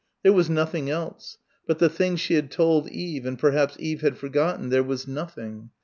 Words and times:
There 0.23 0.33
was 0.33 0.49
nothing 0.49 0.89
else 0.89 1.37
but 1.67 1.77
the 1.77 1.87
things 1.87 2.19
she 2.19 2.33
had 2.33 2.49
told 2.49 2.89
Eve 2.89 3.23
and 3.27 3.37
perhaps 3.37 3.75
Eve 3.77 4.01
had 4.01 4.17
forgotten... 4.17 4.69
there 4.69 4.81
was 4.81 5.07
nothing. 5.07 5.69